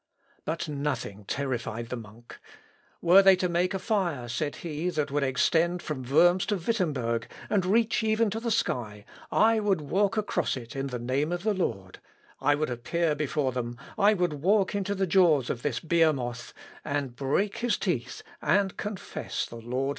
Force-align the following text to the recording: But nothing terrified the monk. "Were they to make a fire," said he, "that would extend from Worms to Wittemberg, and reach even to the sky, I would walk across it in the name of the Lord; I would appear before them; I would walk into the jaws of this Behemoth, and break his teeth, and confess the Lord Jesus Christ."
But 0.45 0.67
nothing 0.67 1.25
terrified 1.25 1.89
the 1.89 1.95
monk. 1.95 2.39
"Were 3.03 3.21
they 3.21 3.35
to 3.35 3.47
make 3.47 3.75
a 3.75 3.77
fire," 3.77 4.27
said 4.27 4.55
he, 4.65 4.89
"that 4.89 5.11
would 5.11 5.21
extend 5.21 5.83
from 5.83 6.01
Worms 6.01 6.47
to 6.47 6.55
Wittemberg, 6.55 7.29
and 7.51 7.67
reach 7.67 8.01
even 8.01 8.31
to 8.31 8.39
the 8.39 8.49
sky, 8.49 9.05
I 9.31 9.59
would 9.59 9.79
walk 9.79 10.17
across 10.17 10.57
it 10.57 10.75
in 10.75 10.87
the 10.87 10.97
name 10.97 11.31
of 11.31 11.43
the 11.43 11.53
Lord; 11.53 11.99
I 12.39 12.55
would 12.55 12.71
appear 12.71 13.13
before 13.13 13.51
them; 13.51 13.77
I 13.95 14.15
would 14.15 14.33
walk 14.41 14.73
into 14.73 14.95
the 14.95 15.05
jaws 15.05 15.51
of 15.51 15.61
this 15.61 15.79
Behemoth, 15.79 16.51
and 16.83 17.15
break 17.15 17.57
his 17.59 17.77
teeth, 17.77 18.23
and 18.41 18.77
confess 18.77 19.45
the 19.45 19.57
Lord 19.57 19.65
Jesus 19.69 19.73
Christ." 19.73 19.87